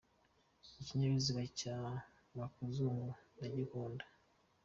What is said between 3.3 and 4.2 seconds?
ndagikunda